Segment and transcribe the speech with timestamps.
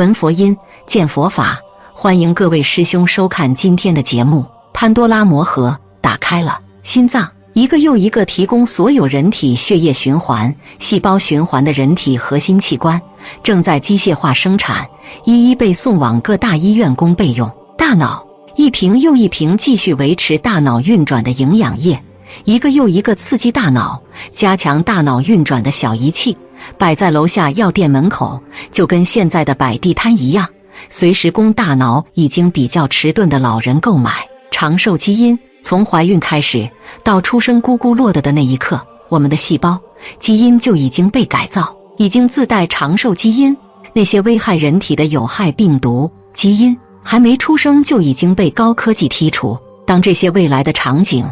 [0.00, 0.56] 闻佛音，
[0.86, 1.58] 见佛法，
[1.92, 4.46] 欢迎各位师兄收看今天的节目。
[4.72, 13.02] 潘多拉魔盒打开了，心脏一个又一个提供所有人体血液循环、细胞循环的人体核心器官，
[13.42, 14.86] 正在机械化生产，
[15.24, 17.52] 一一被送往各大医院供备用。
[17.76, 18.24] 大脑
[18.54, 22.00] 一瓶又一瓶继续维持大脑运转的营养液，
[22.44, 26.36] 一个又一个刺激大脑、加强大脑运转的小仪器。
[26.76, 28.40] 摆在楼下药店门口，
[28.72, 30.46] 就跟现在的摆地摊一样，
[30.88, 34.12] 随时供大脑已经比较迟钝的老人购买。
[34.50, 36.68] 长寿基因从怀孕开始
[37.04, 39.80] 到出生咕咕落的的那一刻，我们的细胞
[40.18, 43.56] 基因就已经被改造，已经自带长寿基因。
[43.92, 49.56] 那些危害人体的有害病毒基因还没出生就已经被高科技剔除。
[49.86, 51.24] 当这些未来的场景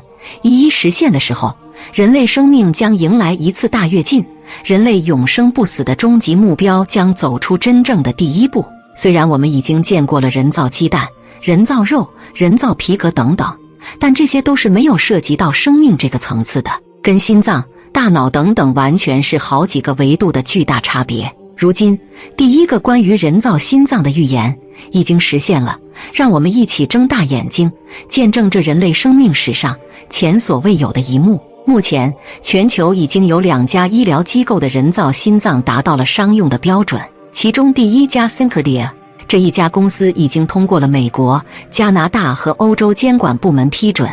[0.43, 1.55] 一一实现的时候，
[1.93, 4.25] 人类生命将迎来一次大跃进。
[4.65, 8.65] 人类永生不死的终极目标将走出真正的第一步。
[8.97, 11.07] 虽然我们已经见过了人造鸡蛋、
[11.43, 13.53] 人造肉、人造皮革等等，
[13.99, 16.71] 但这些都是没有涉及到生命这个层次的，
[17.03, 21.31] 跟心脏、大脑等等完全是好几个维度的巨大差别。
[21.57, 21.99] 如今，
[22.37, 24.55] 第一个关于人造心脏的预言
[24.93, 25.79] 已经实现了，
[26.12, 27.73] 让我们一起睁大眼睛，
[28.11, 29.75] 见证这人类生命史上
[30.11, 31.41] 前所未有的一幕。
[31.65, 37.01] 目前，全球已经有两家医疗机构的人造心脏达到了商用的标准。
[37.33, 38.91] 其中，第一家 Syncardia
[39.27, 44.09] 这一家公司已经通过了美国、加拿大和欧洲监管部门批准，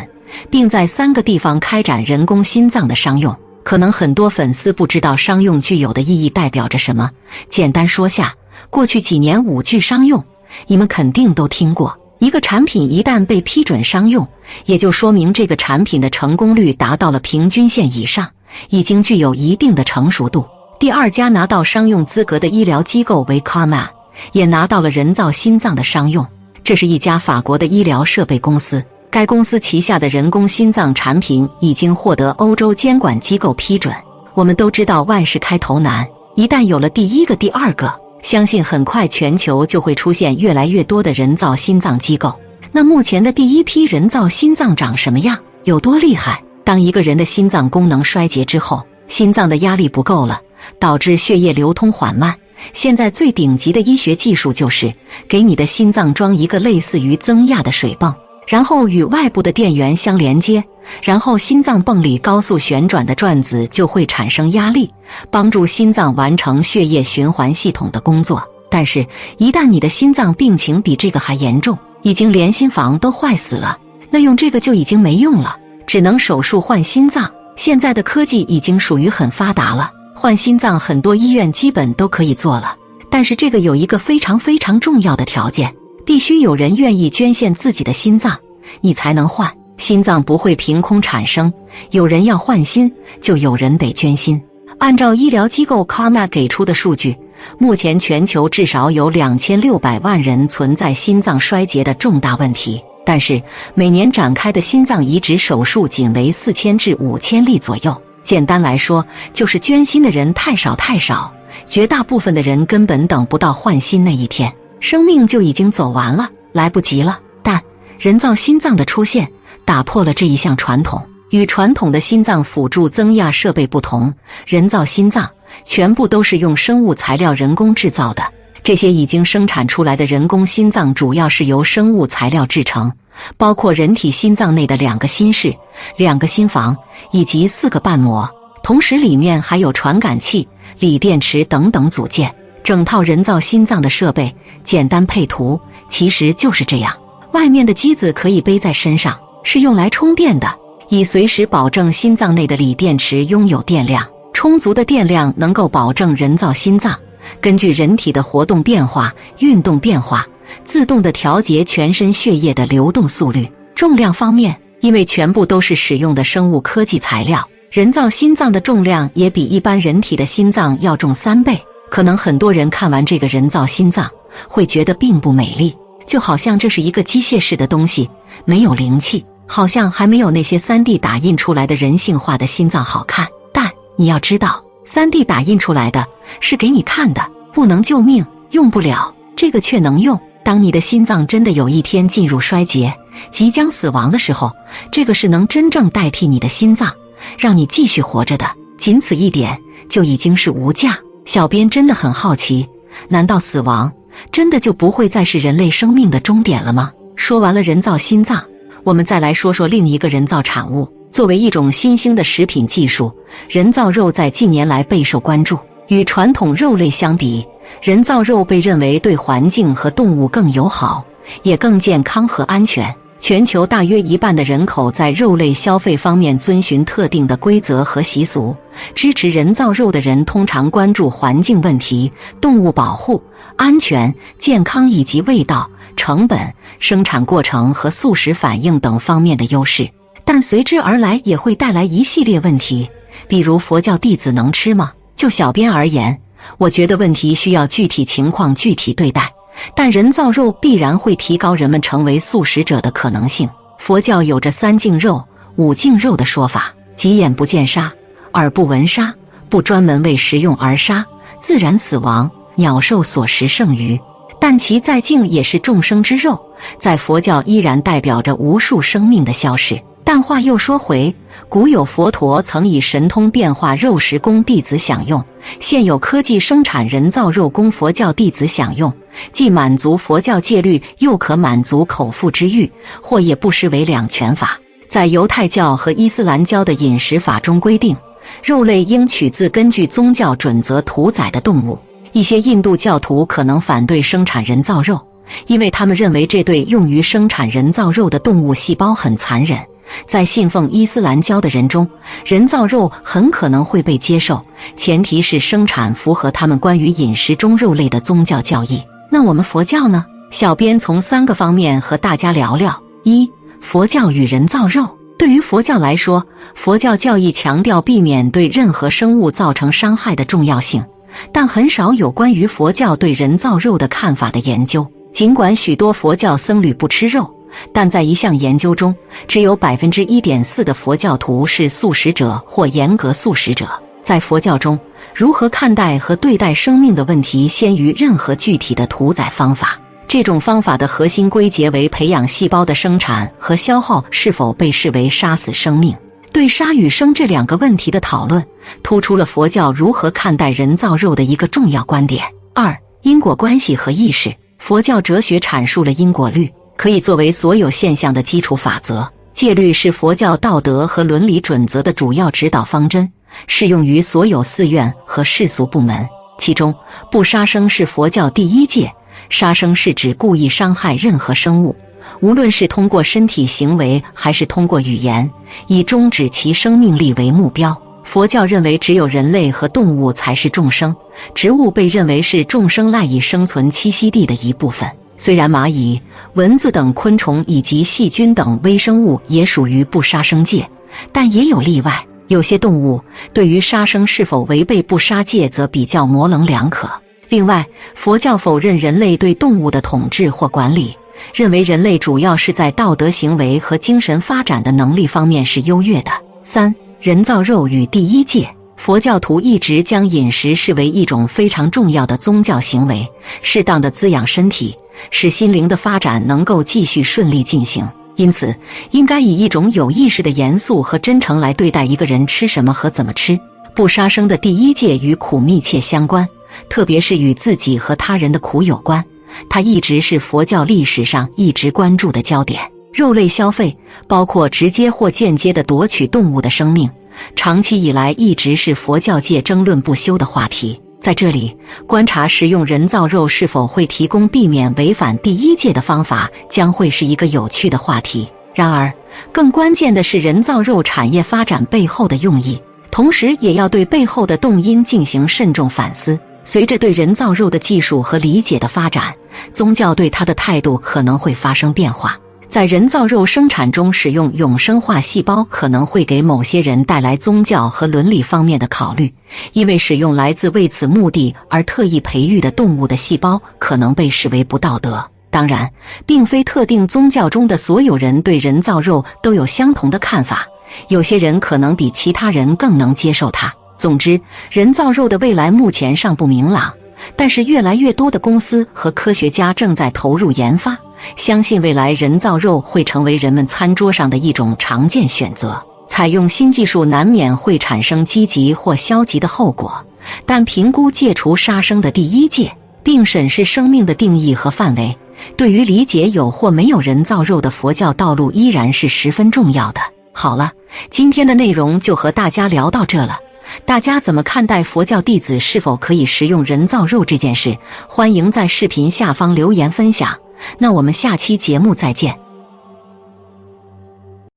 [0.50, 3.36] 并在三个地方开展人工心脏的商用。
[3.64, 7.10] 可能很多粉丝不知道商用具有的意义代表着什么，
[7.48, 8.32] 简单说下，
[8.68, 10.22] 过去几年五句商用，
[10.66, 11.98] 你们肯定都听过。
[12.18, 14.26] 一个产品一旦被批准商用，
[14.66, 18.30] 也就说明这个产品的成功率达到了平均线以上，
[18.68, 20.46] 已经具有一定的成熟度。
[20.78, 23.90] 第二家拿到商用资格的医疗机构为 c a r m a
[24.32, 26.26] 也拿到了人造心脏的商用。
[26.62, 28.82] 这是一家法国的医疗设备公司，
[29.14, 33.94] 该公司旗下的人工心脏产品已经获得欧洲监管机构批准。
[34.34, 36.04] 我们都知道万事开头难，
[36.34, 37.94] 一旦有了第一个、第二个。
[38.22, 42.34] 相信很快全球就会出现越来越多的人造心脏机构。
[42.72, 45.38] 那目前的第一批人造心脏长什么样？
[45.62, 46.42] 有多厉害？
[46.64, 50.40] 当一个人的心脏功能衰竭之后，心脏的压力不够了，
[50.80, 52.34] 导致血液流通缓慢。
[52.72, 54.92] 现在最顶级的医学技术就是
[55.28, 58.12] 给你的心脏装一个类似于增压的水泵。
[58.46, 60.62] 然后与外部的电源相连接，
[61.02, 64.90] 然后心脏泵里高速旋转的转子就会产生压力，
[65.30, 68.42] 帮助心脏完成血液循环系统的工作。
[68.70, 69.06] 但是，
[69.38, 73.78] 一旦你的心脏病情比这个还严重，已经连心房都坏死了，
[74.10, 75.56] 那用这个就已经没用了，
[75.86, 77.30] 只能手术换心脏。
[77.56, 82.76] 现在的科技已经属于很发达了，换心脏很多医院基本都可以做了。
[83.08, 85.72] 但是这个有一个非常非常重要的条件。
[86.04, 88.38] 必须有人愿意捐献自己的心脏，
[88.80, 91.52] 你才能换心脏，不会凭空产生。
[91.90, 94.40] 有人要换心，就有人得捐心。
[94.78, 97.16] 按照医疗机构 Karma 给出的数据，
[97.58, 103.40] 目前全球至少有两千六百万人存在心脏衰竭的重大问题，但是
[103.74, 108.02] 每年展开的心脏移植手术仅为四千至五千例左右。
[108.22, 111.32] 简单来说，就是捐心的人太少太少，
[111.66, 114.52] 绝大部分的人根本等不到换心那一天。
[114.84, 117.18] 生命就已经走完了，来不及了。
[117.42, 117.58] 但
[117.98, 119.26] 人造心脏的出现
[119.64, 121.02] 打破了这一项传统。
[121.30, 124.12] 与传统的心脏辅助增压设备不同，
[124.46, 125.26] 人造心脏
[125.64, 128.22] 全部都是用生物材料人工制造的。
[128.62, 132.92] 这些已经生产出来的人工心脏主要是由生物材料制成，
[133.38, 135.56] 包括人体心脏内的两个心室、
[135.96, 136.76] 两个心房
[137.10, 138.28] 以及四个瓣膜，
[138.62, 140.46] 同时里面还有传感器、
[140.78, 142.32] 锂电池等等组件。
[142.64, 145.60] 整套人造心脏的设备，简单配图
[145.90, 146.92] 其实就是这样。
[147.32, 150.48] 外面的机子可以背在身上，是用来充电的，
[150.88, 154.04] 以随时保证心脏内的锂电池拥有电量。
[154.32, 156.98] 充足的电量能够保证人造心脏
[157.40, 160.26] 根据人体的活动变化、运动变化，
[160.64, 163.48] 自动的调节全身血液的流动速率。
[163.74, 171.58] 重量方面，因为全部都是使用的生物科技材料，人造心脏的重量也比一般人体的心脏要重三倍。
[171.90, 174.10] 可能很多人看完这个人造心脏
[174.48, 175.76] 会觉得并不美丽，
[176.06, 178.08] 就好像这是一个机械式的东西，
[178.44, 183.28] 没有灵气，好像还没有那些三 D 打印出来的人性化的心脏好看。
[183.52, 186.04] 但你要知道，三 D 打印出来的
[186.40, 189.14] 是给你看的，不能救命，用不了。
[189.36, 190.18] 这个却能用。
[190.44, 192.92] 当你的心脏真的有一天进入衰竭，
[193.30, 194.52] 即将死亡的时候，
[194.92, 196.92] 这个是能真正代替你的心脏，
[197.38, 198.46] 让你继续活着的。
[198.76, 199.58] 仅此一点
[199.88, 200.98] 就已经是无价。
[201.24, 202.68] 小编真的很好奇，
[203.08, 203.92] 难道死亡
[204.30, 206.92] 真的就不会再是人类生命的终点了吗？
[207.16, 208.42] 说完了人造心脏，
[208.82, 210.88] 我们再来说说另一个人造产物。
[211.10, 213.12] 作为一种新兴的食品技术，
[213.48, 215.56] 人造肉在近年来备受关注。
[215.88, 217.46] 与传统肉类相比，
[217.82, 221.04] 人造肉被认为对环境和动物更友好，
[221.42, 222.94] 也更健康和安全。
[223.20, 228.54] 全球大约一半的人口在肉类消费方面遵循特定的规则和习俗。
[228.94, 233.22] 支持人造肉的人通常关注环境问题、动物保护、
[233.56, 239.88] 安全、健康以及味道、成本、生产过程和素食反应等方面的优势。
[240.24, 242.88] 但随之而来也会带来一系列问题，
[243.26, 244.92] 比如佛教弟子能吃吗？
[245.16, 246.20] 就小编而言，
[246.58, 249.32] 我觉得问题需要具体情况具体对待。
[249.74, 253.48] 但人造肉必然会提高人们成为素食者的可能性。
[253.78, 255.22] 佛教有着三净肉、
[255.56, 257.92] 五净肉的说法，即眼不见杀，
[258.32, 259.14] 耳不闻杀，
[259.48, 261.04] 不专门为食用而杀，
[261.38, 264.00] 自然死亡，鸟兽所食剩余。
[264.40, 266.38] 但其再净也是众生之肉，
[266.78, 269.80] 在佛教依然代表着无数生命的消逝。
[270.06, 271.14] 但话又说回，
[271.48, 275.24] 古有佛陀曾以神通变化肉食供弟子享用，
[275.60, 278.92] 现有科技生产人造肉供佛教弟子享用，
[279.32, 282.70] 既满足佛教戒律，又可满足口腹之欲，
[283.00, 284.60] 或也不失为两全法。
[284.90, 287.96] 在犹太教和伊斯兰教的饮食法中规定，
[288.44, 291.78] 肉类应取自根据宗教准则屠宰的动物。
[292.12, 295.00] 一些印度教徒可能反对生产人造肉，
[295.46, 299.58] 因为他们认为这对用于生产人造肉的动物细胞很残忍。
[300.06, 301.88] 在信奉伊斯兰教的人中，
[302.24, 304.40] 人造肉很可能会被接受，
[304.76, 308.82] 前提是生产符合他们关于饮食中肉类的宗教教义。
[309.10, 310.04] 那我们佛教呢？
[310.30, 314.98] 小编从三个方面和大家聊聊：一、佛教与人造肉。
[315.16, 320.84] 对于佛教来说，佛教教义强调避免对任何生物造成伤害的重要性，
[321.32, 324.86] 但很少有关于佛教对人造肉的看法的研究。
[325.12, 327.32] 尽管许多佛教僧侣不吃肉。
[327.72, 328.94] 但在一项研究中，
[329.26, 333.68] 只有百分之一点四的佛教徒是素食者或严格素食者。
[334.02, 334.78] 在佛教中，
[335.14, 339.78] 如何看待和对待生命的问题，先于任何具体的屠宰方法。
[340.06, 345.96] 这种方法的核心归结为培养细胞的生产和消耗是否被视为杀死生命。
[346.32, 348.44] 对杀与生这两个问题的讨论，
[348.82, 352.24] 突出了佛教如何看待人造肉的一个重要观点。
[352.54, 354.34] 二、因果关系和意识。
[354.58, 356.50] 佛教哲学阐述了因果律。
[356.76, 359.10] 可以作为所有现象的基础法则。
[359.32, 363.10] 戒律是佛教道德和伦理准则的主要指导方针，
[363.48, 366.08] 适用于所有寺院和世俗部门。
[366.38, 366.74] 其中，
[367.10, 368.92] 不杀生是佛教第一戒。
[369.30, 371.74] 杀生是指故意伤害任何生物，
[372.20, 375.28] 无论是通过身体行为还是通过语言，
[375.66, 377.76] 以终止其生命力为目标。
[378.04, 380.94] 佛教认为，只有人类和动物才是众生，
[381.34, 384.88] 植物被认为是众生赖以生存栖息地的一部分。
[385.16, 386.00] 虽然蚂蚁、
[386.34, 390.68] 蚊子等昆虫以及细菌等微生物也属于不杀生界，
[391.12, 391.92] 但也有例外。
[392.28, 393.00] 有些动物
[393.32, 396.90] 对于杀生是否违背不杀戒则比较模棱两可。
[397.28, 400.96] 另外，佛教否认人类对动物的统治或管理，
[401.34, 406.10] 认为人类主要是在道德行为和精神发展的能力方面是优越的。
[406.42, 408.48] 三、人造肉与第一戒。
[408.76, 413.06] 佛教徒一直将饮食视为一种非常重要的宗教行为，
[413.40, 414.76] 适当的滋养身体。
[415.10, 417.86] 使心灵的发展能够继续顺利进行，
[418.16, 418.54] 因此
[418.90, 423.38] 应该以一种有意识的严肃和真诚来对待一个人吃什么和怎么吃。
[423.74, 426.28] 不杀生的第一戒与苦密切相关，
[426.68, 429.04] 特别是与自己和他人的苦有关。
[429.50, 432.60] 它一直是佛教历史上一直关注的焦点。
[432.92, 436.88] 肉类消费，包括直接或间接的夺取动物的生命，
[437.34, 440.80] 长期以来一直是佛教界争论不休的话题。
[441.04, 441.54] 在这里
[441.86, 448.26] 观察食用人造肉是否会提供避免违反第一戒的方法，将会是一个有趣的话题。
[448.54, 448.90] 然而，
[449.30, 452.58] 更关键的是人造肉产业发展背后的用意，
[452.90, 456.18] 同时也要对背后的动因进行慎重反思。
[456.42, 459.14] 随着对人造肉的技术和理解的发展，
[459.52, 462.18] 宗教对它的态度可能会发生变化。
[462.48, 469.12] 在人造肉生产中使用永生化细胞，可能会给某些人带来宗教和伦理方面的考虑，
[469.52, 475.04] 因为使用来自为此目的而特意培育的动物的细胞可能被视为不道德。
[475.30, 475.68] 当然，
[476.06, 480.46] 并非特定宗教中的所有人对人造肉都有相同的看法，
[480.86, 483.52] 有些人可能比其他人更能接受它。
[483.76, 486.72] 总之，人造肉的未来目前尚不明朗，
[487.16, 490.78] 但是越来越多的公司和科学家正在投入研发。
[491.16, 495.62] 相信未来人造肉会成为人们餐桌上的一种常见选择。
[495.86, 499.84] 采用新技术难免会产生积极或消极的后果，
[500.26, 502.50] 但评估戒除杀生的第一戒，
[502.82, 504.96] 并审视生命的定义和范围，
[505.36, 509.80] 对于理解有或没有人造肉的佛教道路依然是十分重要的。
[510.12, 510.50] 好了，
[510.90, 513.18] 今天的内容就和大家聊到这了。
[513.64, 517.56] 大家怎么看待佛教弟子是否可以食用人造肉这件事？
[517.86, 520.23] 欢迎在视频下方留言分享。
[520.58, 522.23] 那我们下期节目再见。